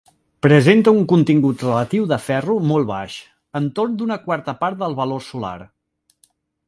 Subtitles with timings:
[0.43, 3.17] Presenta un contingut relatiu de ferro molt baix,
[3.63, 5.57] entorn d'una quarta part del valor solar.